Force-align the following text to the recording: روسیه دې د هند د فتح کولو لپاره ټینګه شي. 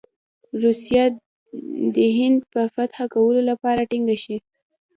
روسیه 0.63 1.03
دې 1.11 1.17
د 1.95 1.97
هند 2.17 2.39
د 2.53 2.55
فتح 2.75 2.97
کولو 3.13 3.41
لپاره 3.49 3.87
ټینګه 3.89 4.17
شي. 4.23 4.37